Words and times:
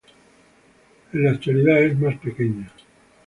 En 1.13 1.23
la 1.23 1.29
actualidad 1.29 1.83
es 1.83 1.99
más 1.99 2.17
pequeño. 2.17 2.67